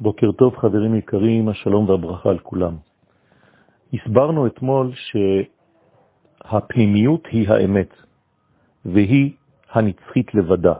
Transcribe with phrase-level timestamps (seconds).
[0.00, 2.76] בוקר טוב חברים יקרים, השלום והברכה על כולם.
[3.92, 4.92] הסברנו אתמול
[6.44, 7.94] שהפנימיות היא האמת,
[8.84, 9.32] והיא
[9.70, 10.74] הנצחית לבדה.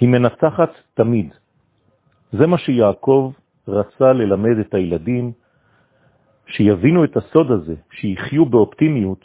[0.00, 1.34] היא מנצחת תמיד.
[2.32, 3.32] זה מה שיעקב
[3.68, 5.32] רצה ללמד את הילדים,
[6.46, 9.24] שיבינו את הסוד הזה, שיחיו באופטימיות,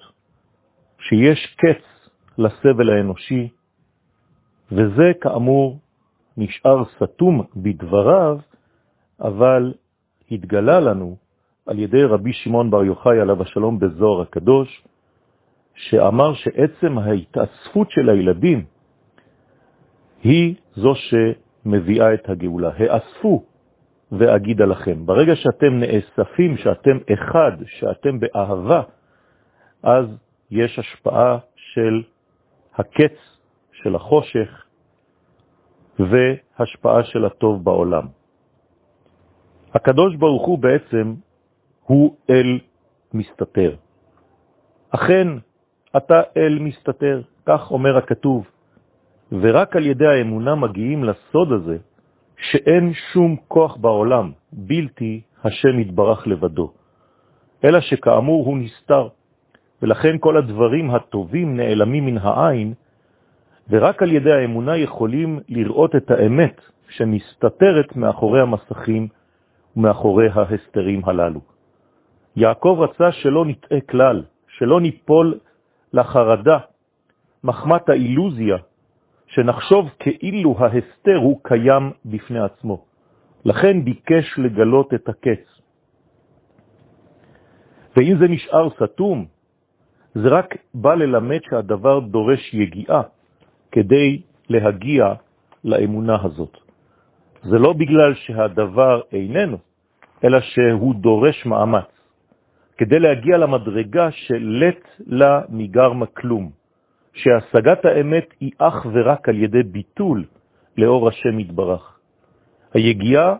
[0.99, 3.49] שיש קץ לסבל האנושי,
[4.71, 5.79] וזה כאמור
[6.41, 8.37] נשאר סתום בדבריו,
[9.21, 9.73] אבל
[10.31, 11.15] התגלה לנו
[11.65, 14.83] על ידי רבי שמעון בר יוחאי עליו השלום בזוהר הקדוש,
[15.75, 18.65] שאמר שעצם ההתאספות של הילדים
[20.23, 22.71] היא זו שמביאה את הגאולה.
[22.77, 23.43] האספו
[24.11, 25.05] ואגידה לכם.
[25.05, 28.81] ברגע שאתם נאספים, שאתם אחד, שאתם באהבה,
[29.83, 30.05] אז
[30.51, 32.03] יש השפעה של
[32.75, 33.17] הקץ,
[33.71, 34.65] של החושך,
[36.09, 38.07] והשפעה של הטוב בעולם.
[39.73, 41.13] הקדוש ברוך הוא בעצם
[41.83, 42.59] הוא אל
[43.13, 43.75] מסתתר.
[44.89, 45.27] אכן,
[45.97, 48.47] אתה אל מסתתר, כך אומר הכתוב,
[49.31, 51.77] ורק על ידי האמונה מגיעים לסוד הזה,
[52.37, 56.71] שאין שום כוח בעולם בלתי השם יתברך לבדו,
[57.63, 59.07] אלא שכאמור הוא נסתר,
[59.81, 62.73] ולכן כל הדברים הטובים נעלמים מן העין,
[63.71, 69.07] ורק על ידי האמונה יכולים לראות את האמת שמסתתרת מאחורי המסכים
[69.77, 71.41] ומאחורי ההסתרים הללו.
[72.35, 75.39] יעקב רצה שלא נטעה כלל, שלא ניפול
[75.93, 76.59] לחרדה,
[77.43, 78.57] מחמת האילוזיה,
[79.27, 82.85] שנחשוב כאילו ההסתר הוא קיים בפני עצמו.
[83.45, 85.43] לכן ביקש לגלות את הקץ.
[87.95, 89.25] ואם זה נשאר סתום,
[90.15, 93.01] זה רק בא ללמד שהדבר דורש יגיעה,
[93.71, 95.13] כדי להגיע
[95.63, 96.57] לאמונה הזאת.
[97.43, 99.57] זה לא בגלל שהדבר איננו,
[100.23, 101.89] אלא שהוא דורש מאמץ,
[102.77, 106.49] כדי להגיע למדרגה של לת לה מגרמה כלום,
[107.13, 110.25] שהשגת האמת היא אך ורק על ידי ביטול
[110.77, 111.99] לאור השם יתברך.
[112.73, 113.35] היגיעה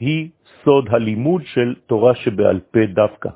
[0.00, 0.30] היא
[0.64, 3.28] סוד הלימוד של תורה שבעל פה דווקא.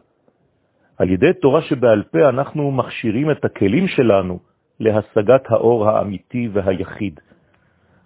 [0.98, 4.38] על ידי תורה שבעל פה אנחנו מכשירים את הכלים שלנו
[4.82, 7.20] להשגת האור האמיתי והיחיד.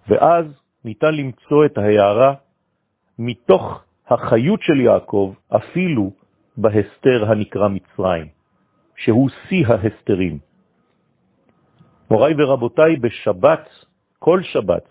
[0.07, 0.45] ואז
[0.85, 2.33] ניתן למצוא את ההערה
[3.19, 6.11] מתוך החיות של יעקב, אפילו
[6.57, 8.27] בהסתר הנקרא מצרים,
[8.95, 10.39] שהוא שיא ההסתרים.
[12.11, 13.69] מוריי ורבותיי, בשבת,
[14.19, 14.85] כל שבת,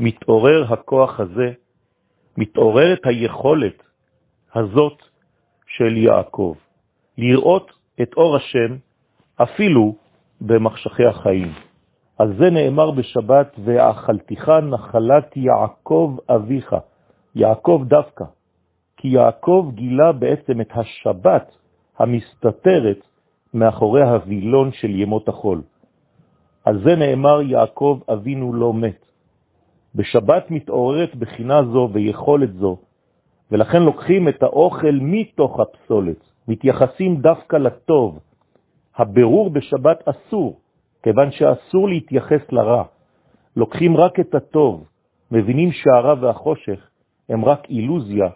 [0.00, 1.52] מתעורר הכוח הזה,
[2.36, 3.82] מתעוררת היכולת
[4.54, 5.02] הזאת
[5.66, 6.54] של יעקב,
[7.18, 7.72] לראות
[8.02, 8.76] את אור השם
[9.42, 9.96] אפילו
[10.40, 11.52] במחשכי החיים.
[12.18, 16.76] על זה נאמר בשבת, ואכלתיך נחלת יעקב אביך,
[17.34, 18.24] יעקב דווקא,
[18.96, 21.56] כי יעקב גילה בעצם את השבת
[21.98, 22.98] המסתתרת
[23.54, 25.62] מאחורי הווילון של ימות החול.
[26.64, 29.06] על זה נאמר יעקב אבינו לא מת.
[29.94, 32.76] בשבת מתעוררת בחינה זו ויכולת זו,
[33.50, 38.18] ולכן לוקחים את האוכל מתוך הפסולת, מתייחסים דווקא לטוב,
[38.96, 40.60] הבירור בשבת אסור,
[41.02, 42.84] כיוון שאסור להתייחס לרע.
[43.56, 44.84] לוקחים רק את הטוב,
[45.30, 46.80] מבינים שהרע והחושך
[47.28, 48.28] הם רק אילוזיה,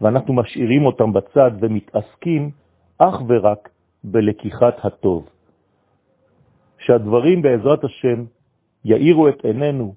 [0.00, 2.50] ואנחנו משאירים אותם בצד ומתעסקים
[2.98, 3.68] אך ורק
[4.04, 5.28] בלקיחת הטוב.
[6.78, 8.24] שהדברים בעזרת השם
[8.84, 9.94] יאירו את עינינו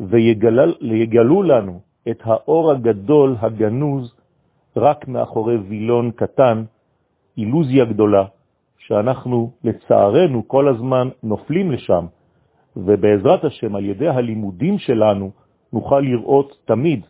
[0.00, 1.80] ויגלו לנו
[2.10, 4.14] את האור הגדול הגנוז
[4.76, 6.64] רק מאחורי וילון קטן,
[7.36, 8.24] אילוזיה גדולה,
[8.88, 12.06] שאנחנו לצערנו כל הזמן נופלים לשם,
[12.76, 15.30] ובעזרת השם על ידי הלימודים שלנו
[15.72, 17.06] נוכל לראות תמיד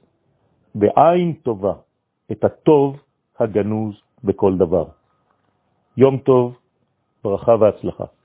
[0.74, 1.72] בעין טובה
[2.32, 3.00] את הטוב
[3.38, 3.94] הגנוז
[4.24, 4.84] בכל דבר.
[5.96, 6.58] יום טוב,
[7.24, 8.17] ברכה והצלחה.